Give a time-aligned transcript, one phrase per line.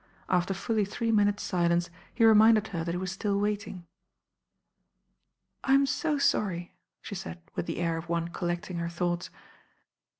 [0.29, 3.85] After fully three minutes' si lence he reminded her that he was still waiting.
[5.63, 9.29] "I'm so sorry," she said with the air of one col lecting her thoughts.